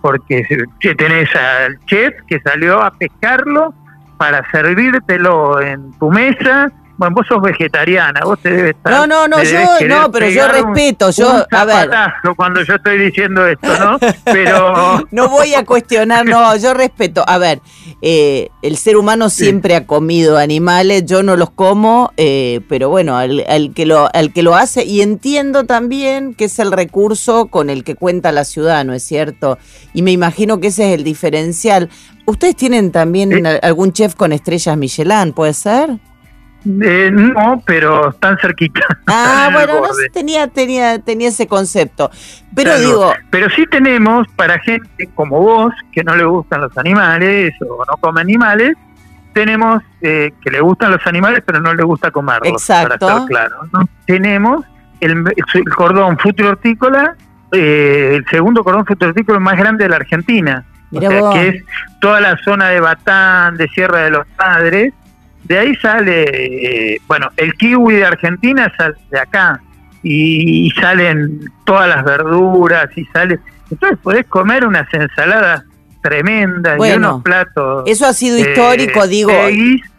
Porque 0.00 0.44
tenés 0.96 1.34
al 1.34 1.78
chef 1.86 2.14
que 2.26 2.40
salió 2.40 2.82
a 2.82 2.90
pescarlo 2.92 3.74
para 4.16 4.48
servírtelo 4.50 5.60
en 5.60 5.92
tu 5.92 6.10
mesa 6.10 6.72
bueno, 7.00 7.14
vos 7.14 7.26
sos 7.26 7.40
vegetariana, 7.40 8.20
vos 8.24 8.38
te 8.40 8.50
debes 8.50 8.76
estar. 8.76 8.92
No, 8.92 9.06
no, 9.06 9.26
no, 9.26 9.42
yo, 9.42 9.58
no, 9.88 10.10
pero 10.12 10.28
yo 10.28 10.46
respeto, 10.48 11.10
yo, 11.10 11.46
a 11.50 11.64
ver. 11.64 11.88
cuando 12.36 12.62
yo 12.62 12.74
estoy 12.74 12.98
diciendo 12.98 13.46
esto, 13.46 13.68
¿no? 13.78 13.98
Pero. 14.24 15.02
no 15.10 15.30
voy 15.30 15.54
a 15.54 15.64
cuestionar, 15.64 16.26
no, 16.26 16.54
yo 16.56 16.74
respeto. 16.74 17.24
A 17.26 17.38
ver, 17.38 17.62
eh, 18.02 18.50
el 18.60 18.76
ser 18.76 18.98
humano 18.98 19.30
siempre 19.30 19.76
ha 19.76 19.86
comido 19.86 20.36
animales, 20.36 21.06
yo 21.06 21.22
no 21.22 21.36
los 21.36 21.48
como, 21.48 22.12
eh, 22.18 22.60
pero 22.68 22.90
bueno, 22.90 23.16
al, 23.16 23.72
que 23.74 23.86
lo, 23.86 24.10
al 24.14 24.34
que 24.34 24.42
lo 24.42 24.54
hace, 24.54 24.84
y 24.84 25.00
entiendo 25.00 25.64
también 25.64 26.34
que 26.34 26.44
es 26.44 26.58
el 26.58 26.70
recurso 26.70 27.46
con 27.46 27.70
el 27.70 27.82
que 27.82 27.94
cuenta 27.94 28.30
la 28.30 28.44
ciudad, 28.44 28.84
¿no 28.84 28.92
es 28.92 29.02
cierto? 29.02 29.56
Y 29.94 30.02
me 30.02 30.12
imagino 30.12 30.60
que 30.60 30.66
ese 30.66 30.90
es 30.90 30.98
el 30.98 31.04
diferencial. 31.04 31.88
¿Ustedes 32.26 32.56
tienen 32.56 32.92
también 32.92 33.46
algún 33.62 33.94
chef 33.94 34.14
con 34.14 34.32
estrellas 34.32 34.76
Michelin, 34.76 35.32
puede 35.32 35.54
ser? 35.54 35.98
Eh, 36.64 37.10
no, 37.10 37.62
pero 37.64 38.10
están 38.10 38.36
cerquita. 38.38 38.80
Ah, 39.06 39.50
bueno, 39.52 39.80
no, 39.80 39.88
tenía, 40.12 40.46
tenía, 40.48 40.98
tenía 40.98 41.28
ese 41.28 41.46
concepto. 41.46 42.10
Pero 42.54 42.78
digo. 42.78 43.12
Pero 43.30 43.48
sí 43.50 43.64
tenemos 43.66 44.26
para 44.36 44.58
gente 44.58 45.08
como 45.14 45.40
vos, 45.40 45.72
que 45.92 46.04
no 46.04 46.14
le 46.16 46.24
gustan 46.24 46.60
los 46.60 46.76
animales 46.76 47.54
o 47.62 47.84
no 47.84 47.96
come 47.98 48.20
animales, 48.20 48.76
tenemos 49.32 49.82
eh, 50.02 50.32
que 50.42 50.50
le 50.50 50.60
gustan 50.60 50.90
los 50.90 51.06
animales, 51.06 51.42
pero 51.46 51.60
no 51.60 51.72
le 51.72 51.82
gusta 51.82 52.10
comerlos. 52.10 52.48
Exacto. 52.48 53.06
Para 53.06 53.20
estar 53.20 53.28
claro. 53.28 53.56
Tenemos 54.04 54.64
el, 55.00 55.24
cordón 55.74 56.18
futuro 56.18 56.50
hortícola, 56.50 57.14
eh, 57.52 58.16
el 58.16 58.26
segundo 58.28 58.62
cordón 58.62 58.84
futuro 58.84 59.10
hortícola 59.10 59.38
más 59.38 59.56
grande 59.56 59.84
de 59.84 59.90
la 59.90 59.96
Argentina. 59.96 60.64
o 60.92 61.00
sea, 61.00 61.30
que 61.32 61.48
es 61.48 61.64
toda 62.00 62.20
la 62.20 62.36
zona 62.38 62.68
de 62.68 62.80
Batán, 62.80 63.56
de 63.56 63.68
Sierra 63.68 64.00
de 64.00 64.10
los 64.10 64.26
Padres 64.36 64.92
de 65.44 65.58
ahí 65.58 65.74
sale, 65.76 66.94
eh, 66.94 67.00
bueno, 67.06 67.28
el 67.36 67.54
kiwi 67.54 67.96
de 67.96 68.04
Argentina 68.04 68.72
sale 68.76 68.94
de 69.10 69.18
acá 69.18 69.60
y, 70.02 70.70
salen 70.80 71.40
todas 71.64 71.88
las 71.88 72.04
verduras 72.04 72.86
y 72.96 73.04
sale, 73.06 73.38
entonces 73.70 73.98
podés 74.02 74.26
comer 74.26 74.64
unas 74.64 74.92
ensaladas 74.92 75.64
tremendas 76.02 76.78
y 76.78 76.92
unos 76.92 77.22
platos. 77.22 77.84
Eso 77.86 78.06
ha 78.06 78.12
sido 78.12 78.38
histórico, 78.38 79.06
digo. 79.06 79.32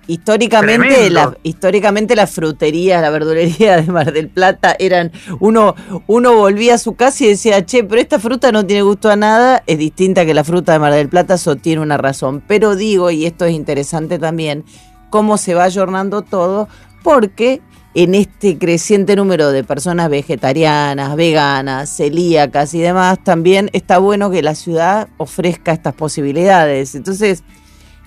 históricamente, 0.08 1.10
la, 1.10 1.36
históricamente 1.44 2.16
las 2.16 2.32
fruterías, 2.32 3.02
la 3.02 3.12
verdulería 3.12 3.78
de 3.78 3.92
Mar 3.92 4.12
del 4.12 4.28
Plata 4.28 4.76
eran 4.80 5.12
uno 5.40 5.76
uno 6.08 6.36
volvía 6.36 6.76
a 6.76 6.78
su 6.78 6.96
casa 6.96 7.24
y 7.24 7.28
decía, 7.28 7.66
che, 7.66 7.84
pero 7.84 8.02
esta 8.02 8.20
fruta 8.20 8.52
no 8.52 8.66
tiene 8.66 8.82
gusto 8.82 9.10
a 9.10 9.16
nada, 9.16 9.64
es 9.68 9.78
distinta 9.78 10.26
que 10.26 10.34
la 10.34 10.44
fruta 10.44 10.74
de 10.74 10.80
Mar 10.80 10.94
del 10.94 11.10
Plata, 11.10 11.36
eso 11.36 11.56
tiene 11.56 11.82
una 11.82 11.98
razón. 11.98 12.42
Pero 12.48 12.76
digo, 12.76 13.12
y 13.12 13.26
esto 13.26 13.46
es 13.46 13.54
interesante 13.54 14.18
también, 14.18 14.66
cómo 15.12 15.38
se 15.38 15.54
va 15.54 15.66
ayornando 15.66 16.24
todo, 16.24 16.68
porque 17.04 17.62
en 17.94 18.16
este 18.16 18.58
creciente 18.58 19.16
número 19.16 19.52
de 19.52 19.64
personas 19.64 20.10
vegetarianas, 20.10 21.16
veganas, 21.16 21.96
celíacas 21.96 22.74
y 22.74 22.80
demás, 22.80 23.20
también 23.24 23.70
está 23.74 24.00
bueno 24.00 24.32
que 24.32 24.42
la 24.42 24.56
ciudad 24.56 25.10
ofrezca 25.18 25.74
estas 25.74 25.94
posibilidades. 25.94 26.96
Entonces, 26.96 27.44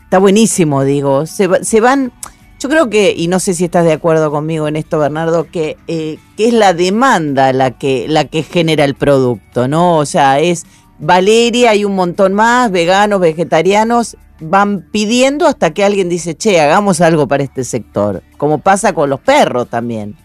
está 0.02 0.18
buenísimo, 0.18 0.84
digo. 0.84 1.26
Se, 1.26 1.46
van, 1.80 2.12
yo 2.58 2.68
creo 2.70 2.88
que, 2.88 3.14
y 3.14 3.28
no 3.28 3.38
sé 3.38 3.52
si 3.52 3.66
estás 3.66 3.84
de 3.84 3.92
acuerdo 3.92 4.30
conmigo 4.30 4.66
en 4.66 4.76
esto, 4.76 4.98
Bernardo, 4.98 5.46
que, 5.50 5.76
eh, 5.86 6.18
que 6.36 6.48
es 6.48 6.54
la 6.54 6.72
demanda 6.72 7.52
la 7.52 7.72
que, 7.72 8.06
la 8.08 8.24
que 8.24 8.42
genera 8.42 8.84
el 8.84 8.94
producto, 8.94 9.68
¿no? 9.68 9.98
O 9.98 10.06
sea, 10.06 10.40
es 10.40 10.64
Valeria, 10.98 11.70
hay 11.70 11.84
un 11.84 11.94
montón 11.94 12.32
más, 12.32 12.70
veganos, 12.70 13.20
vegetarianos, 13.20 14.16
van 14.48 14.84
pidiendo 14.90 15.46
hasta 15.46 15.72
que 15.72 15.84
alguien 15.84 16.08
dice, 16.08 16.36
che, 16.36 16.60
hagamos 16.60 17.00
algo 17.00 17.26
para 17.26 17.42
este 17.42 17.64
sector, 17.64 18.22
como 18.36 18.58
pasa 18.58 18.92
con 18.92 19.10
los 19.10 19.20
perros 19.20 19.68
también. 19.68 20.16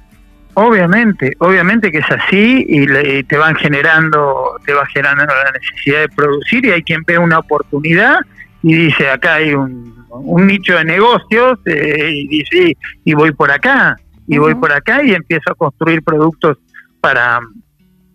Obviamente, 0.56 1.36
obviamente 1.40 1.92
que 1.92 2.00
es 2.00 2.12
así 2.12 2.66
y, 2.68 3.24
te 3.24 3.38
van 3.38 3.56
generando, 3.56 4.60
te 4.66 4.74
va 4.74 4.86
generando 4.88 5.26
la 5.26 5.52
necesidad 5.52 6.02
de 6.02 6.10
producir 6.10 6.66
y 6.66 6.72
hay 6.72 6.84
quien 6.84 7.04
ve 7.06 7.18
una 7.18 7.40
oportunidad 7.40 8.18
y 8.62 8.74
dice, 8.74 9.10
acá 9.10 9.36
hay 9.36 9.54
un, 9.54 9.98
nicho 10.46 10.76
de 10.76 10.84
negocios 10.84 11.60
eh, 11.66 12.10
y 12.12 12.28
dice, 12.28 12.78
y 13.06 13.14
voy 13.14 13.32
por 13.32 13.52
acá, 13.52 13.96
y 14.28 14.38
voy 14.38 14.56
por 14.56 14.74
acá 14.74 15.04
y 15.04 15.14
empiezo 15.14 15.52
a 15.52 15.56
construir 15.56 16.04
productos 16.04 16.58
para, 17.00 17.40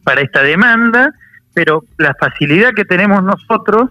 para 0.03 0.21
esta 0.21 0.43
demanda, 0.43 1.15
pero 1.55 1.85
la 1.97 2.15
facilidad 2.19 2.73
que 2.75 2.85
tenemos 2.85 3.23
nosotros 3.23 3.91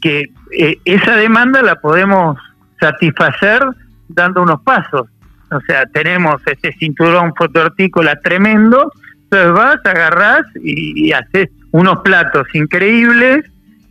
que 0.00 0.30
eh, 0.56 0.78
esa 0.84 1.16
demanda 1.16 1.62
la 1.62 1.76
podemos 1.80 2.38
satisfacer 2.80 3.62
dando 4.08 4.42
unos 4.42 4.62
pasos. 4.62 5.08
O 5.50 5.60
sea, 5.66 5.84
tenemos 5.86 6.40
este 6.46 6.72
cinturón 6.72 7.34
fotoartícola 7.34 8.16
tremendo, 8.20 8.92
entonces 9.24 9.52
vas, 9.52 9.78
agarrás 9.84 10.42
y, 10.62 11.08
y 11.08 11.12
haces 11.12 11.48
unos 11.72 12.00
platos 12.00 12.46
increíbles 12.54 13.44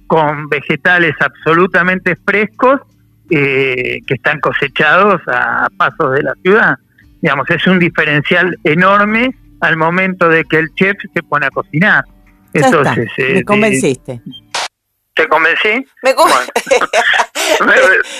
con 0.07 0.49
vegetales 0.49 1.15
absolutamente 1.19 2.15
frescos 2.25 2.81
eh, 3.29 3.99
que 4.07 4.15
están 4.15 4.39
cosechados 4.39 5.21
a 5.27 5.67
pasos 5.77 6.13
de 6.13 6.23
la 6.23 6.33
ciudad. 6.41 6.75
Digamos, 7.21 7.47
es 7.51 7.67
un 7.67 7.77
diferencial 7.77 8.57
enorme 8.63 9.35
al 9.61 9.77
momento 9.77 10.27
de 10.29 10.43
que 10.45 10.57
el 10.57 10.73
chef 10.73 10.97
se 11.13 11.21
pone 11.21 11.45
a 11.45 11.51
cocinar. 11.51 12.03
Entonces, 12.53 13.07
me 13.35 13.43
convenciste. 13.43 14.19
¿Te 15.19 15.27
convencí? 15.27 15.69
Me 16.01 16.13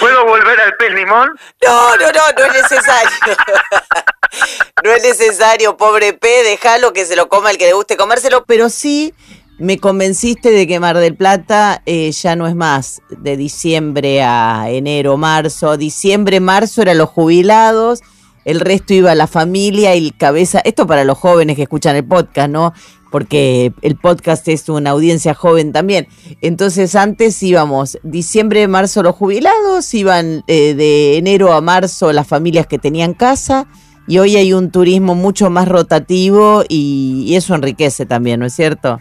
¿Puedo 0.01 0.25
volver 0.25 0.60
al 0.60 0.75
pez 0.75 0.94
limón? 0.94 1.29
No, 1.65 1.96
no, 1.96 2.12
no, 2.12 2.22
no 2.38 2.44
es 2.44 2.62
necesario. 2.62 3.10
no 4.84 4.91
es 4.91 5.03
necesario, 5.03 5.77
pobre 5.77 6.12
pez, 6.12 6.44
déjalo 6.44 6.91
que 6.91 7.06
se 7.06 7.15
lo 7.15 7.29
coma 7.29 7.51
el 7.51 7.58
que 7.58 7.68
le 7.68 7.74
guste 7.74 7.96
comérselo, 7.96 8.44
pero 8.44 8.68
sí 8.68 9.13
me 9.60 9.79
convenciste 9.79 10.51
de 10.51 10.68
que 10.68 10.82
Mar 10.82 10.98
del 10.98 11.15
Plata 11.15 11.82
eh, 11.86 12.12
ya 12.12 12.36
no 12.36 12.48
es 12.48 12.56
más 12.56 13.01
de 13.10 13.38
diciembre 13.38 14.22
a 14.22 14.65
enero, 14.68 15.15
marzo. 15.15 15.77
Diciembre, 15.77 16.41
marzo 16.41 16.82
eran 16.82 16.98
los 16.98 17.08
jubilados, 17.08 18.01
el 18.50 18.60
resto 18.60 18.94
iba 18.94 19.12
a 19.12 19.15
la 19.15 19.27
familia 19.27 19.96
y 19.96 20.12
cabeza. 20.12 20.60
Esto 20.63 20.88
para 20.88 21.03
los 21.03 21.18
jóvenes 21.18 21.56
que 21.56 21.63
escuchan 21.63 21.96
el 21.96 22.06
podcast, 22.06 22.50
¿no? 22.50 22.74
porque 23.12 23.74
el 23.82 23.96
podcast 23.96 24.48
es 24.48 24.70
una 24.70 24.91
audiencia 24.91 25.34
joven 25.34 25.72
también. 25.72 26.08
Entonces 26.41 26.96
antes 26.96 27.41
íbamos 27.41 27.98
diciembre, 28.03 28.68
marzo 28.68 29.03
los 29.03 29.15
jubilados, 29.15 29.94
iban 29.94 30.44
eh, 30.48 30.74
de 30.75 31.18
enero 31.18 31.53
a 31.53 31.62
marzo 31.62 32.13
las 32.13 32.27
familias 32.27 32.68
que 32.68 32.77
tenían 32.77 33.13
casa 33.13 33.65
y 34.08 34.18
hoy 34.18 34.36
hay 34.38 34.53
un 34.53 34.72
turismo 34.72 35.15
mucho 35.15 35.50
más 35.50 35.68
rotativo 35.68 36.63
y, 36.68 37.36
eso 37.36 37.53
enriquece 37.53 38.06
también, 38.06 38.39
¿no 38.39 38.48
es 38.48 38.53
cierto? 38.53 39.00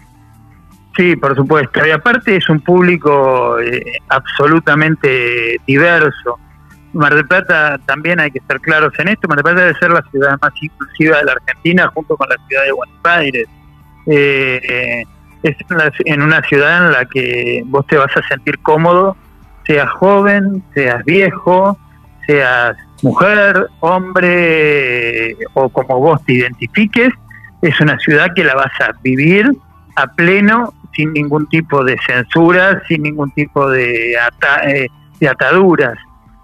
Sí, 0.96 1.16
por 1.16 1.34
supuesto. 1.34 1.84
Y 1.86 1.90
aparte 1.90 2.36
es 2.36 2.48
un 2.48 2.60
público 2.60 3.58
eh, 3.58 3.82
absolutamente 4.08 5.58
diverso. 5.66 6.38
Mar 6.92 7.14
del 7.14 7.26
Plata 7.26 7.78
también 7.86 8.20
hay 8.20 8.30
que 8.30 8.38
estar 8.38 8.60
claros 8.60 8.92
en 8.98 9.08
esto. 9.08 9.28
Mar 9.28 9.36
del 9.36 9.44
Plata 9.44 9.60
debe 9.60 9.78
ser 9.78 9.90
la 9.90 10.02
ciudad 10.10 10.38
más 10.40 10.52
inclusiva 10.60 11.18
de 11.18 11.24
la 11.24 11.32
Argentina 11.32 11.90
junto 11.94 12.16
con 12.16 12.28
la 12.28 12.36
ciudad 12.46 12.64
de 12.64 12.72
Buenos 12.72 12.96
Aires 13.04 13.48
eh, 14.10 15.04
es 15.42 15.56
en 16.06 16.22
una 16.22 16.42
ciudad 16.42 16.86
en 16.86 16.92
la 16.92 17.04
que 17.04 17.62
vos 17.66 17.86
te 17.86 17.96
vas 17.96 18.14
a 18.16 18.26
sentir 18.26 18.58
cómodo, 18.60 19.16
seas 19.66 19.90
joven, 19.90 20.62
seas 20.74 21.04
viejo, 21.04 21.78
seas 22.26 22.76
mujer, 23.02 23.68
hombre 23.80 25.36
o 25.54 25.68
como 25.68 26.00
vos 26.00 26.24
te 26.24 26.32
identifiques, 26.32 27.12
es 27.60 27.80
una 27.80 27.98
ciudad 27.98 28.28
que 28.34 28.44
la 28.44 28.54
vas 28.54 28.72
a 28.80 28.92
vivir 29.02 29.50
a 29.94 30.06
pleno, 30.06 30.72
sin 30.94 31.12
ningún 31.12 31.46
tipo 31.48 31.84
de 31.84 31.96
censura, 32.04 32.82
sin 32.88 33.02
ningún 33.02 33.30
tipo 33.32 33.70
de, 33.70 34.14
eh, 34.14 34.88
de 35.20 35.28
ataduras 35.28 35.98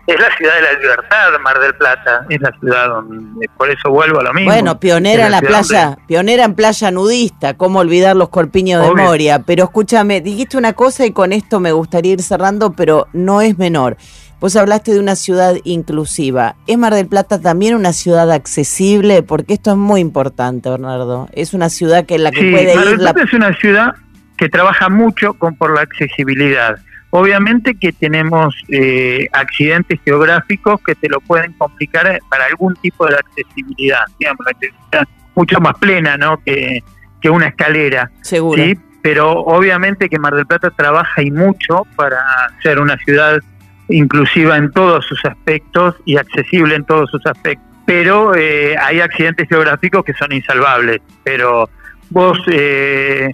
es 0.07 0.21
la 0.21 0.37
ciudad 0.37 0.55
de 0.55 0.63
la 0.63 0.73
libertad, 0.79 1.41
Mar 1.43 1.59
del 1.61 1.75
Plata, 1.75 2.27
es 2.29 2.41
la 2.41 2.53
ciudad 2.61 2.89
donde, 2.89 3.49
por 3.57 3.71
eso 3.71 3.91
vuelvo 3.91 4.21
a 4.21 4.25
lo 4.25 4.35
mismo. 4.35 4.51
Bueno, 4.51 4.79
pionera 4.79 5.27
en 5.27 5.33
la 5.33 5.41
playa, 5.41 5.97
pionera 6.07 6.45
en 6.45 6.55
playa 6.55 6.91
nudista, 6.91 7.55
cómo 7.55 7.79
olvidar 7.81 8.15
los 8.15 8.29
corpiños 8.29 8.87
de 8.87 8.95
Moria, 8.95 9.41
pero 9.41 9.65
escúchame, 9.65 10.21
dijiste 10.21 10.59
una 10.59 10.75
cosa 10.75 11.07
y 11.07 11.13
con 11.13 11.33
esto 11.33 11.61
me 11.61 11.73
gustaría 11.73 12.13
ir 12.13 12.23
cerrando, 12.23 12.73
pero 12.73 13.09
no 13.13 13.41
es 13.41 13.59
menor. 13.59 13.97
Vos 14.41 14.57
hablaste 14.57 14.93
de 14.93 15.01
una 15.01 15.17
ciudad 15.17 15.55
inclusiva. 15.65 16.57
¿Es 16.67 16.77
Mar 16.77 16.93
del 16.93 17.07
Plata 17.07 17.41
también 17.41 17.75
una 17.75 17.95
ciudad 17.95 18.31
accesible? 18.31 19.23
Porque 19.23 19.55
esto 19.55 19.71
es 19.71 19.77
muy 19.79 20.03
importante, 20.03 20.69
Bernardo. 20.69 21.31
Es 21.33 21.55
una 21.55 21.71
ciudad 21.71 22.05
que 22.05 22.17
en 22.17 22.25
la 22.25 22.31
que 22.31 22.51
puede 22.51 22.75
Mar 22.75 22.85
del 22.85 22.99
Plata 22.99 23.23
es 23.23 23.33
una 23.33 23.57
ciudad 23.57 23.95
que 24.37 24.51
trabaja 24.51 24.91
mucho 24.91 25.33
con 25.35 25.57
por 25.57 25.75
la 25.75 25.81
accesibilidad 25.81 26.77
Obviamente 27.17 27.77
que 27.77 27.93
tenemos 27.93 28.57
eh, 28.69 29.29
accidentes 29.33 30.01
geográficos 30.05 30.81
que 30.85 30.97
te 30.97 31.09
lo 31.09 31.21
pueden 31.21 31.53
complicar 31.53 32.19
para 32.29 32.47
algún 32.47 32.75
tipo 32.75 33.07
de 33.07 33.15
accesibilidad, 33.15 34.01
digamos, 34.19 34.45
la 34.45 34.51
accesibilidad 34.51 35.09
mucho 35.37 35.61
más 35.61 35.75
plena 35.79 36.17
¿no? 36.17 36.43
que, 36.45 36.83
que 37.23 37.31
una 37.31 37.47
escalera. 37.47 38.11
Seguro. 38.21 38.61
¿sí? 38.61 38.77
Pero 39.01 39.31
obviamente 39.31 40.09
que 40.09 40.19
Mar 40.19 40.35
del 40.35 40.45
Plata 40.45 40.71
trabaja 40.71 41.23
y 41.23 41.31
mucho 41.31 41.87
para 41.95 42.21
ser 42.65 42.81
una 42.81 42.97
ciudad 42.97 43.39
inclusiva 43.89 44.57
en 44.57 44.73
todos 44.73 45.07
sus 45.07 45.25
aspectos 45.25 45.95
y 46.05 46.17
accesible 46.17 46.75
en 46.75 46.85
todos 46.85 47.09
sus 47.13 47.25
aspectos. 47.27 47.65
Pero 47.87 48.35
eh, 48.35 48.77
hay 48.77 48.99
accidentes 48.99 49.49
geográficos 49.49 50.05
que 50.05 50.15
son 50.15 50.33
insalvables. 50.33 51.01
Pero 51.23 51.71
vos 52.11 52.41
eh, 52.49 53.33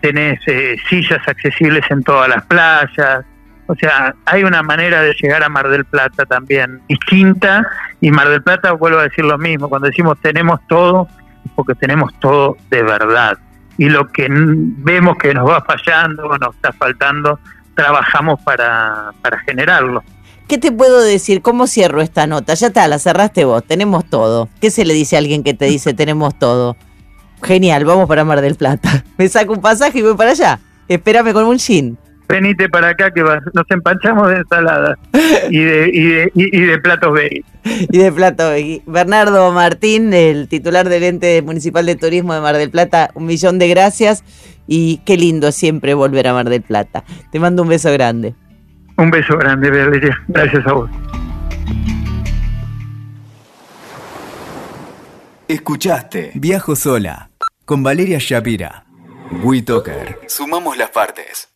tenés 0.00 0.40
eh, 0.46 0.76
sillas 0.88 1.20
accesibles 1.26 1.84
en 1.90 2.02
todas 2.02 2.28
las 2.28 2.44
playas, 2.46 3.24
o 3.70 3.74
sea, 3.76 4.16
hay 4.24 4.42
una 4.42 4.64
manera 4.64 5.00
de 5.00 5.14
llegar 5.14 5.44
a 5.44 5.48
Mar 5.48 5.68
del 5.68 5.84
Plata 5.84 6.26
también 6.26 6.80
distinta 6.88 7.64
y 8.00 8.10
Mar 8.10 8.28
del 8.28 8.42
Plata, 8.42 8.72
vuelvo 8.72 8.98
a 8.98 9.04
decir 9.04 9.24
lo 9.24 9.38
mismo, 9.38 9.68
cuando 9.68 9.86
decimos 9.86 10.18
tenemos 10.20 10.58
todo, 10.68 11.06
es 11.44 11.52
porque 11.54 11.76
tenemos 11.76 12.12
todo 12.18 12.56
de 12.68 12.82
verdad. 12.82 13.38
Y 13.78 13.88
lo 13.88 14.08
que 14.08 14.26
vemos 14.28 15.16
que 15.18 15.32
nos 15.32 15.48
va 15.48 15.62
fallando 15.62 16.26
o 16.26 16.36
nos 16.36 16.52
está 16.56 16.72
faltando, 16.72 17.38
trabajamos 17.76 18.40
para, 18.40 19.12
para 19.22 19.38
generarlo. 19.38 20.02
¿Qué 20.48 20.58
te 20.58 20.72
puedo 20.72 21.00
decir? 21.00 21.40
¿Cómo 21.40 21.68
cierro 21.68 22.02
esta 22.02 22.26
nota? 22.26 22.54
Ya 22.54 22.66
está, 22.66 22.88
la 22.88 22.98
cerraste 22.98 23.44
vos, 23.44 23.62
tenemos 23.62 24.04
todo. 24.10 24.48
¿Qué 24.60 24.72
se 24.72 24.84
le 24.84 24.94
dice 24.94 25.14
a 25.14 25.20
alguien 25.20 25.44
que 25.44 25.54
te 25.54 25.66
dice 25.66 25.94
tenemos 25.94 26.36
todo? 26.36 26.76
Genial, 27.42 27.84
vamos 27.84 28.08
para 28.08 28.24
Mar 28.24 28.40
del 28.40 28.54
Plata. 28.54 29.04
Me 29.18 29.28
saco 29.28 29.52
un 29.52 29.60
pasaje 29.60 29.98
y 29.98 30.02
voy 30.02 30.16
para 30.16 30.30
allá. 30.30 30.58
Espérame 30.88 31.32
con 31.32 31.44
un 31.44 31.58
gin. 31.58 31.96
Venite 32.28 32.68
para 32.68 32.90
acá 32.90 33.10
que 33.10 33.22
nos 33.22 33.64
empanchamos 33.70 34.28
de 34.28 34.36
ensalada 34.36 34.96
y 35.50 35.58
de, 35.58 35.90
y 35.92 36.06
de, 36.06 36.32
y, 36.34 36.60
de 36.60 36.78
platos 36.78 37.12
veggie. 37.12 37.44
Y 37.64 37.98
de 37.98 38.12
platos 38.12 38.50
veggie. 38.50 38.82
Bernardo 38.86 39.50
Martín, 39.50 40.14
el 40.14 40.46
titular 40.46 40.88
del 40.88 41.02
ente 41.02 41.42
municipal 41.42 41.84
de 41.86 41.96
turismo 41.96 42.32
de 42.32 42.40
Mar 42.40 42.56
del 42.56 42.70
Plata, 42.70 43.10
un 43.14 43.26
millón 43.26 43.58
de 43.58 43.68
gracias 43.68 44.22
y 44.68 44.98
qué 44.98 45.16
lindo 45.16 45.50
siempre 45.50 45.94
volver 45.94 46.28
a 46.28 46.32
Mar 46.32 46.48
del 46.48 46.62
Plata. 46.62 47.02
Te 47.32 47.40
mando 47.40 47.62
un 47.64 47.68
beso 47.68 47.92
grande. 47.92 48.34
Un 48.96 49.10
beso 49.10 49.36
grande, 49.36 49.68
Valeria. 49.68 50.16
Gracias 50.28 50.64
a 50.68 50.72
vos. 50.72 50.90
Escuchaste 55.48 56.30
Viajo 56.34 56.76
Sola 56.76 57.29
con 57.70 57.84
Valeria 57.84 58.18
Shapira. 58.18 58.84
WeToker. 59.44 60.18
Sumamos 60.26 60.76
las 60.76 60.90
partes. 60.90 61.49